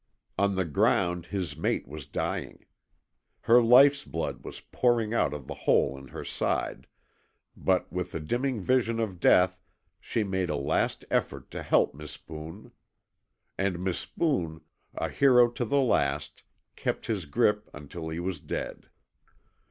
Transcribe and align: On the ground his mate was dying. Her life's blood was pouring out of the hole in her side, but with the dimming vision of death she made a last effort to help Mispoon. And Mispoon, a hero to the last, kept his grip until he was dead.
On 0.35 0.55
the 0.55 0.65
ground 0.65 1.27
his 1.27 1.55
mate 1.55 1.87
was 1.87 2.07
dying. 2.07 2.65
Her 3.41 3.61
life's 3.61 4.03
blood 4.03 4.43
was 4.43 4.59
pouring 4.59 5.13
out 5.13 5.31
of 5.31 5.45
the 5.45 5.53
hole 5.53 5.95
in 5.95 6.07
her 6.07 6.25
side, 6.25 6.87
but 7.55 7.93
with 7.93 8.11
the 8.11 8.19
dimming 8.19 8.61
vision 8.61 8.99
of 8.99 9.19
death 9.19 9.61
she 9.99 10.23
made 10.23 10.49
a 10.49 10.55
last 10.55 11.05
effort 11.11 11.51
to 11.51 11.61
help 11.61 11.93
Mispoon. 11.93 12.71
And 13.59 13.77
Mispoon, 13.77 14.61
a 14.95 15.07
hero 15.09 15.51
to 15.51 15.65
the 15.65 15.81
last, 15.81 16.41
kept 16.75 17.05
his 17.05 17.25
grip 17.25 17.69
until 17.71 18.09
he 18.09 18.19
was 18.19 18.39
dead. 18.39 18.89